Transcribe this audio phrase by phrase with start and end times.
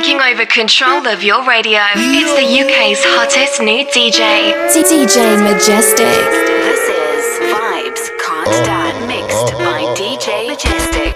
[0.00, 1.80] taking over control of your radio.
[1.96, 6.06] It's the UK's hottest new DJ, DJ Majestic.
[6.62, 11.07] This is Vibes Can't Done, mixed by DJ Majestic.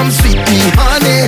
[0.00, 1.19] come sweet me honey.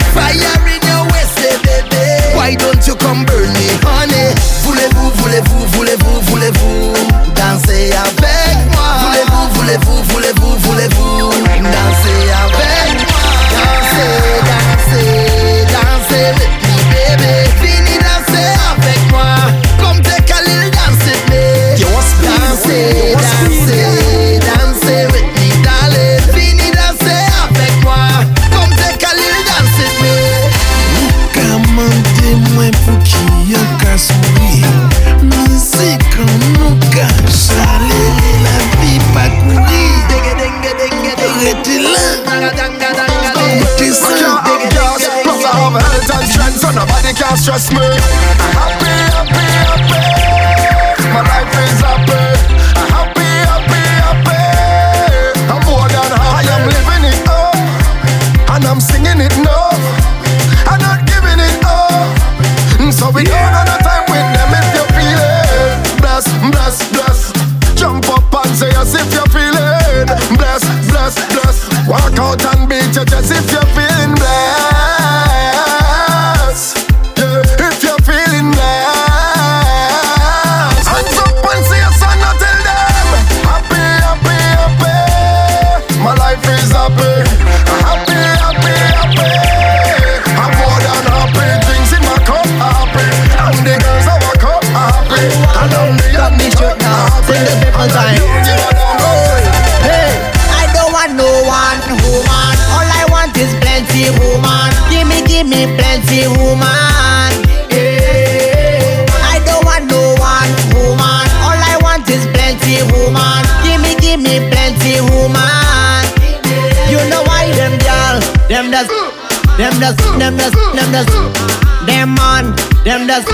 [120.92, 122.44] them does, them man,
[122.84, 123.24] them does,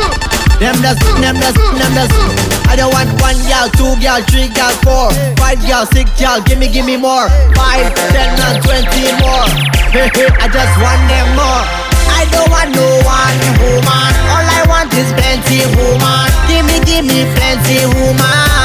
[0.63, 2.13] them does, them does, them does.
[2.71, 6.41] I don't want one girl, two gal, three gal, four, five gal, six gal.
[6.41, 7.27] Give me, give me more.
[7.59, 9.47] Five, ten, and twenty more.
[10.39, 11.65] I just want them more.
[12.15, 14.13] I don't want no one woman.
[14.31, 16.31] All I want is plenty woman.
[16.47, 18.58] Give me, give me plenty woman.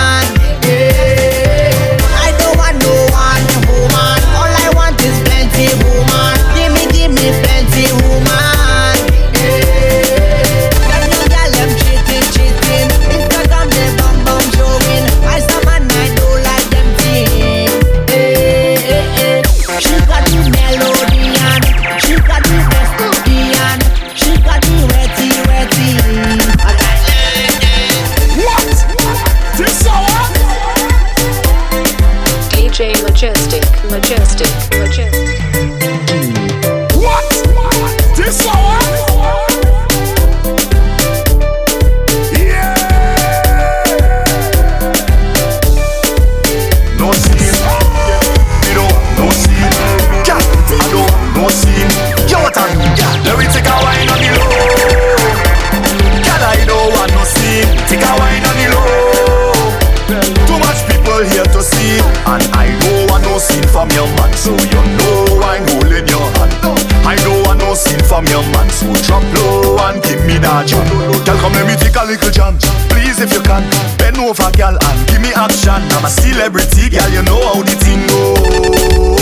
[72.13, 72.57] lyrical jam.
[72.89, 73.63] Please, if you can,
[73.97, 75.81] bend over, girl, and give me action.
[75.97, 79.17] I'm a celebrity, girl, you know how the thing go.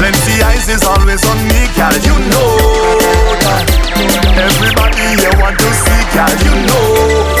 [0.00, 2.56] Plenty eyes is always on me, girl, you know
[3.44, 3.68] that.
[4.40, 7.39] Everybody here want to see, girl, you know.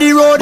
[0.00, 0.39] the road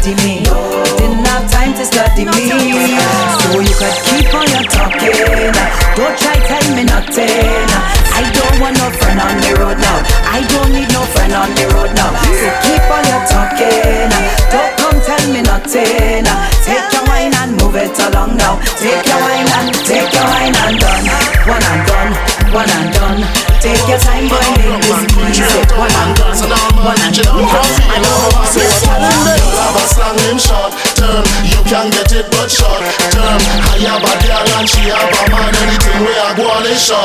[0.00, 0.42] study me.
[0.96, 2.48] Didn't have time to study me.
[2.48, 4.09] So you could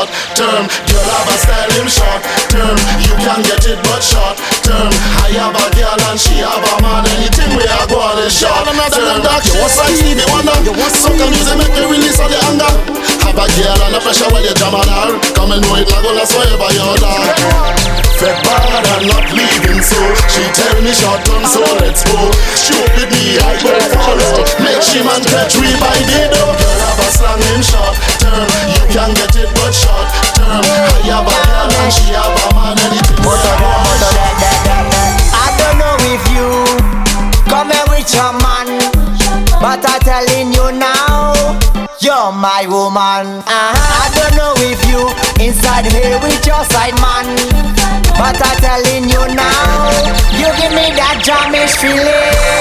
[0.06, 0.64] short term.
[0.86, 2.22] Girl I've a style him short
[2.54, 2.78] term.
[3.02, 4.92] You can get it but short term.
[5.26, 7.06] I have a girl and she have a man.
[7.18, 8.78] Anything we are going is short term.
[8.78, 10.56] You want some Stevie Wonder?
[10.62, 12.72] You want some music make you release all the anger?
[13.26, 15.18] Have a girl and the pressure while you jam on her.
[15.34, 16.96] Come and know it, not gonna last forever, you're.
[18.16, 20.00] Fed bad and not leaving, so
[20.32, 22.16] she tell me short term, so let's go.
[22.56, 24.40] She with me, I will follow.
[24.64, 26.56] Make she man catch me by the door.
[26.56, 28.48] Girl have a slang him short term.
[28.74, 30.65] You can get it, but short term.
[30.65, 33.22] I have a girl and she have a man, anything.
[33.22, 34.12] But I don't matter.
[35.36, 36.48] I don't know if you
[37.50, 38.67] come here with your man,
[39.62, 41.34] but I'm telling you now,
[42.01, 43.46] you're my woman.
[43.46, 44.01] Uh-huh.
[44.01, 45.05] I don't know if you
[45.44, 47.27] inside here with your side man,
[48.17, 49.94] but I'm telling you now,
[50.34, 52.55] you give me that jamish feeling.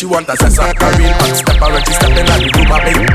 [0.00, 2.80] She want a sessa, a real man stepper when she step in the room, a
[2.86, 3.09] big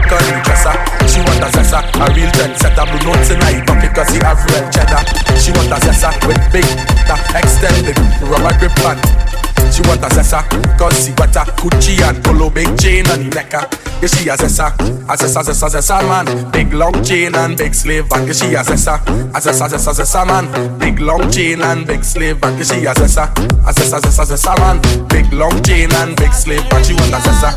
[10.06, 10.44] a sessa,
[10.78, 13.52] cause she got a Gucci and polo big chain on the neck.
[13.52, 14.70] Yeah, she a sessa,
[15.10, 16.52] a sessa, sessa, sessa man.
[16.52, 18.28] Big long chain and big slave bag.
[18.28, 19.02] Yeah, she a sessa,
[19.34, 20.78] a sessa, sessa, sessa man.
[20.78, 22.58] Big long chain and big slave bag.
[22.58, 23.32] Yeah, she a sessa,
[23.66, 24.80] a sessa, sessa, sessa man.
[25.08, 26.86] Big long chain and big slave bag.
[26.86, 27.52] She want a sessa,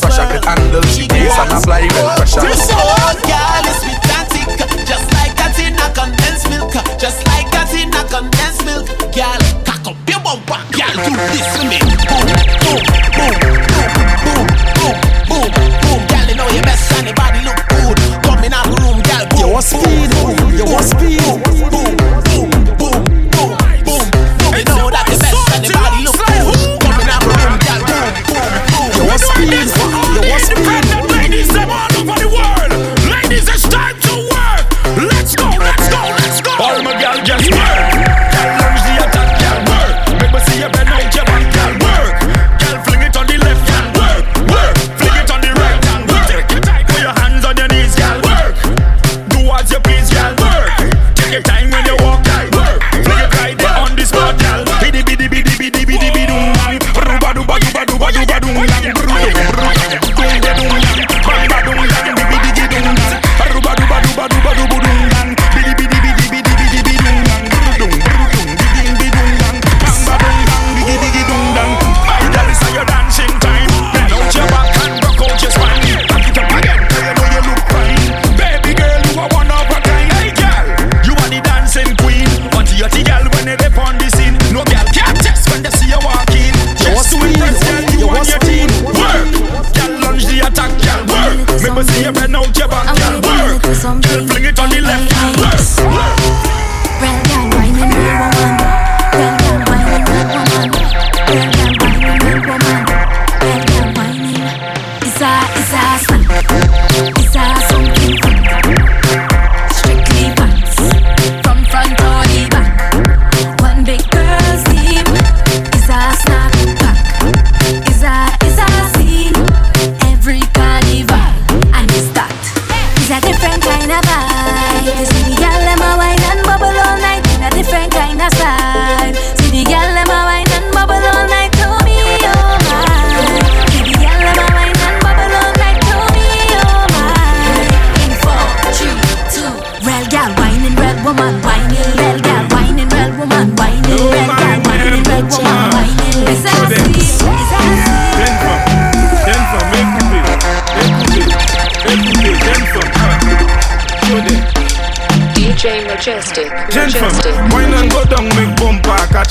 [0.00, 0.82] fresh I could handle.
[0.82, 2.40] She pays and apply when pressure.
[2.40, 3.80] This old girl is
[4.32, 9.05] thick, just like that in a condensed milk, just like that in a condensed milk.
[10.44, 11.78] Bumper, do this with me.
[11.80, 12.28] Boom,
[12.60, 12.82] boom,
[13.16, 13.36] boom, boom,
[14.26, 14.44] boom,
[14.76, 14.96] boom,
[15.28, 15.48] boom,
[15.80, 16.00] boom.
[16.06, 17.96] Girl, you know your best and your body look good.
[18.22, 19.24] Come in our room, girl.
[19.30, 20.12] Boom, you want speed?
[20.58, 21.22] You want speed?
[21.24, 21.40] Boom,
[21.72, 21.96] boom,
[22.26, 23.00] boom, boom,
[23.32, 23.52] boom,
[23.86, 24.04] boom.
[24.52, 26.80] You know that your best and your body look good.
[26.84, 27.80] Come in our room, girl.
[27.88, 28.88] Boom, boom, boom.
[28.92, 29.02] You?
[29.02, 29.95] You want speed?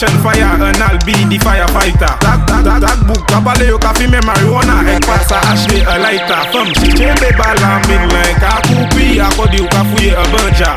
[0.06, 2.14] Ocean fire and I'll be the firefighter.
[2.22, 4.86] Tak, tak, tak, tak book Kabale yo ka fime marijuana.
[4.86, 6.46] Ek pasa ashwe a lighter.
[6.54, 10.76] Fem si chebe bala min len Ka koupi akodi yo ka fuye a banja.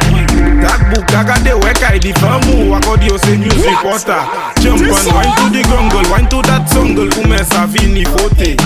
[0.64, 4.22] Tak book kagade wekai e di famu Akodi yo se music water.
[4.60, 8.56] Jump and wine to the grungle Wine to that jungle Koumen sa vini fote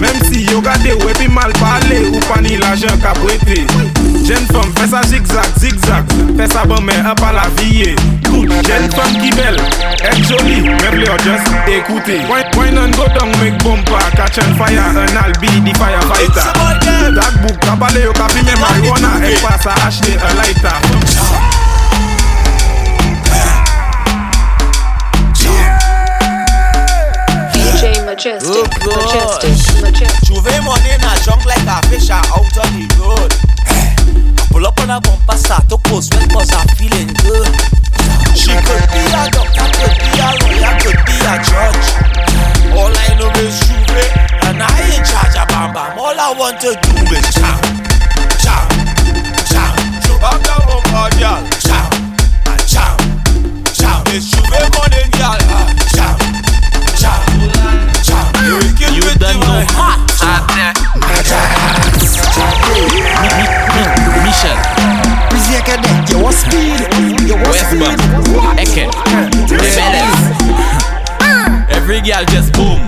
[0.00, 3.64] Mem si yo gade wepi mal pale Ou pani la jen ka brete
[4.26, 6.04] Jen fem fesa zigzag, zigzag.
[6.36, 7.94] Fesa bon men apala viye
[10.30, 12.16] joli, mwen ple yo just ekoute
[12.56, 16.52] Wine an go down, mek bompa, catch an fire, an al be di fire fighter.
[17.18, 20.78] Tak buk, kabale yo kapi men marijuana, ek pasa ashne a lighter.
[27.52, 29.38] DJ Majestic, oh
[30.24, 33.32] J'ouvert money in a junk like a fish out on the road.
[34.50, 37.79] Pull up on a bumper, start to post, when cause I'm feeling good.
[38.34, 41.86] She could be a doctor, could be a lawyer, could be a judge.
[42.74, 44.10] All I know is J'ouvert,
[44.46, 45.98] and I ain't charge a Bam Bam.
[45.98, 47.58] All I want to do is chow,
[48.38, 48.64] chow,
[49.50, 49.72] chow.
[50.04, 51.88] Chupa down on cardial, chow,
[52.50, 52.96] and chow,
[53.74, 54.02] chow.
[54.14, 55.40] It's J'ouvert morning, y'all,
[55.94, 56.14] chow,
[56.96, 57.18] chow,
[58.02, 58.24] chow.
[58.46, 60.74] You can you done know hot out there.
[64.24, 64.58] Michel.
[65.28, 67.09] Please, you can't get your speed.
[71.70, 72.82] Every girl just boom.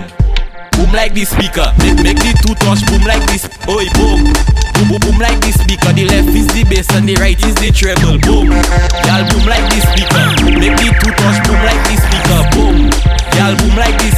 [0.75, 1.71] Boom like the speaker.
[2.03, 3.47] Make, the two touch boom like this.
[3.71, 4.27] Oi, boom.
[4.75, 5.92] Boom, boom, boom like the speaker.
[5.95, 8.18] The left is the bass and the right is the treble.
[8.27, 8.51] Boom.
[9.07, 10.27] Y'all boom like the speaker.
[10.59, 12.42] Make the two touch boom like the speaker.
[12.51, 12.90] Boom.
[13.38, 14.12] Y'all boom like the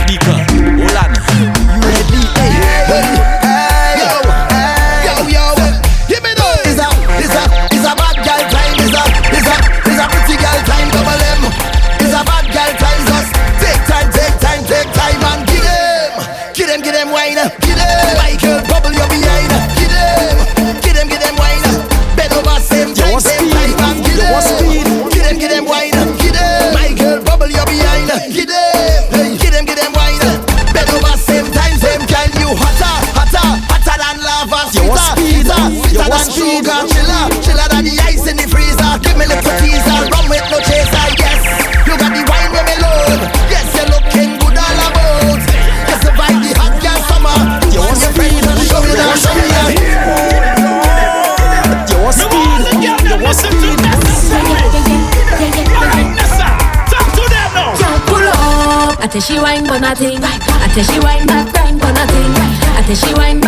[59.74, 60.18] for nothing.
[60.22, 62.30] I tell she wine back, climb for nothing.
[62.78, 63.43] I tell she wine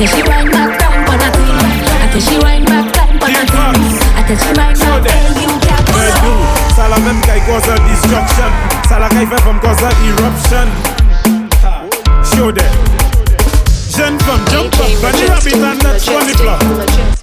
[0.00, 1.44] tell she wine back, climb for nothing.
[2.00, 4.00] I tell she wine back, climb for nothing.
[4.16, 6.24] I tell she wine back, hey you girl, pull Mais up.
[6.24, 8.48] d'où Ça la même caille cause a destruction.
[8.88, 10.68] Ça la caille fait from cause a eruption.
[12.24, 12.64] Show them.
[13.94, 16.56] Jeune femme, jump up, bunny rabbit and touch bunny floor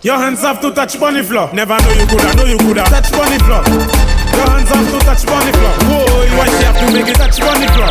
[0.03, 1.49] Your hands have to touch bunny floor.
[1.53, 2.83] Never know you coulda, know you coulda.
[2.83, 3.63] Touch bunny floor.
[3.65, 5.73] Your hands have to touch bunny floor.
[5.89, 7.89] Whoa, why she have to make it touch bunny floor?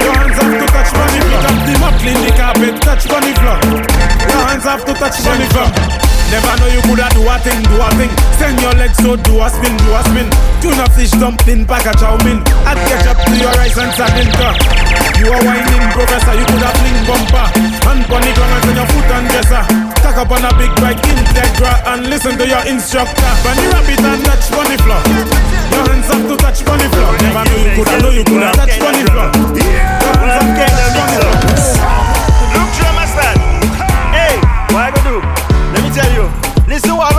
[0.00, 1.42] Your hands have to touch bunny floor.
[1.42, 5.46] Tap them up, clean the carpet, touch bunny floor Your hands have to touch bunny
[5.50, 8.10] floor Never know you coulda do a thing, do a thing.
[8.34, 10.26] Send your legs so do a spin, do a spin.
[10.58, 12.42] Tuna fish dumpling, pack a chow mein.
[12.66, 14.26] Add ketchup to your rice and sardine.
[15.22, 17.46] You are whining professor, you coulda fling bumper.
[17.86, 19.62] Hand pon the ground and your foot and dresser.
[20.02, 23.30] Tack up on a big bike Integra and listen to your instructor.
[23.46, 25.02] Bunny rabbit and touch bunny floor.
[25.70, 27.14] Your hands have to touch bunny floor.
[27.22, 29.30] Never know you coulda, know you coulda touch bunny floor.
[29.30, 30.75] Your hands have
[36.76, 36.82] you.
[36.82, 37.15] Listen what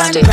[0.00, 0.29] DJ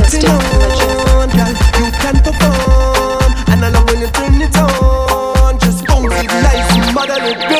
[0.00, 6.94] On, girl, you can perform, and when you turn it on, just bounce it nice,
[6.94, 7.59] mother and girl.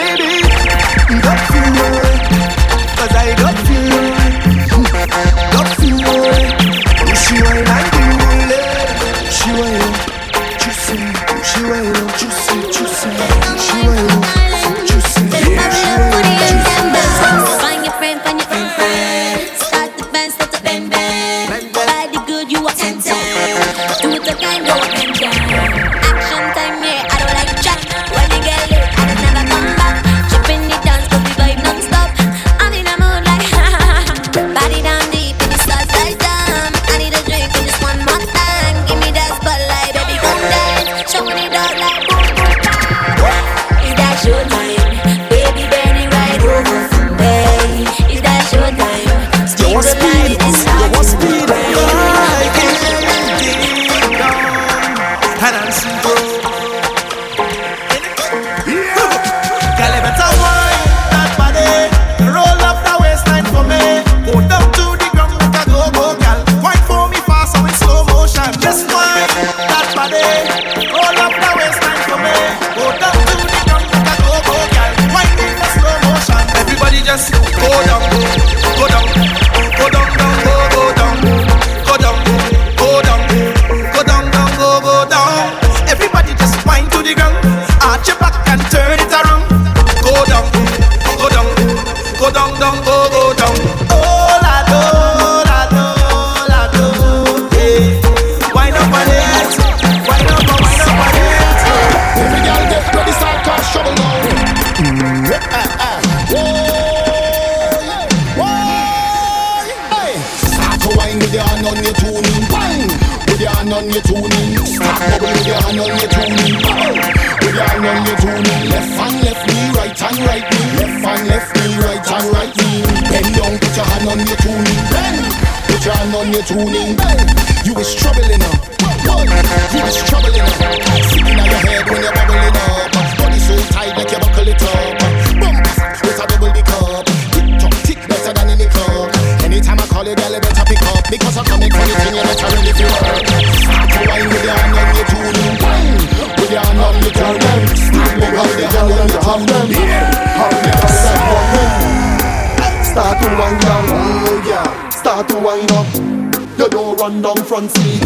[157.60, 158.00] front seat.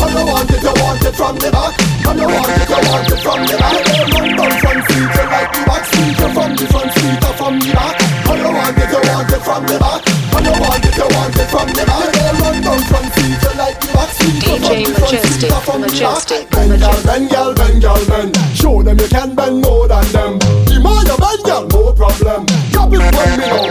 [0.00, 1.74] And you want it, you want it from the back.
[2.06, 3.74] And you want it, you want it from the back.
[3.90, 6.14] Hey, run down front seat, you like the back seat.
[6.14, 7.94] You from the front seat, you from the back.
[8.30, 10.00] And you want it, you want it from the back.
[10.06, 12.14] And you want it, you want it from the back.
[12.14, 14.46] Hey, run down front seat, you like the back seat.
[14.46, 18.30] DJ Majestic, Majestic, Bend down, bend, girl, bend, girl, bend.
[18.54, 20.38] Show them you can bend more than them.
[20.70, 22.46] The more you bend, girl, more problem.
[22.70, 23.69] Drop it when we know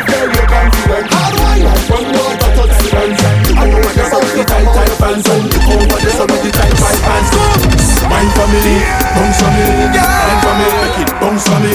[0.00, 3.20] life there you can see when Hard wired from your to touch the hands
[3.56, 6.74] I know what you're the tight tight pants And you come what you're the tight
[6.80, 7.30] tight pants
[8.10, 8.80] Wine for me,
[9.14, 11.74] bounce for me Wine for me, make it bounce for me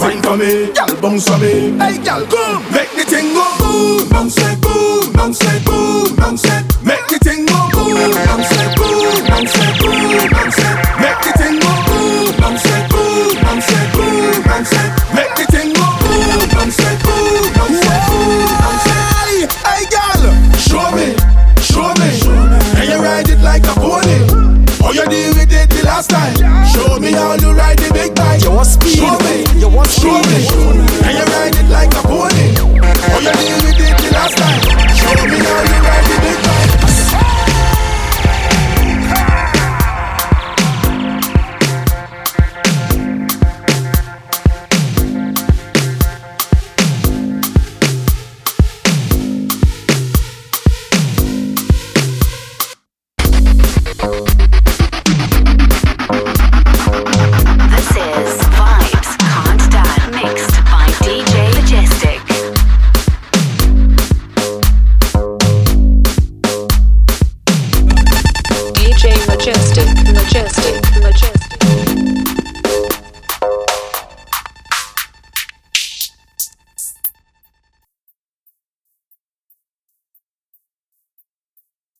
[0.00, 4.08] Wine for me, girl bounce for me Hey girl, come, make the thing go Boom,
[4.08, 8.70] bounce it, boom, bounce it, boom, bounce it Make the thing go boom, bounce it,
[8.76, 10.83] boom, bounce it, boom, bounce it